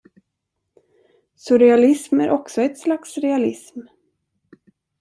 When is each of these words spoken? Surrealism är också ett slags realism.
Surrealism 1.35 2.21
är 2.21 2.29
också 2.31 2.61
ett 2.61 2.77
slags 2.77 3.17
realism. 3.17 3.79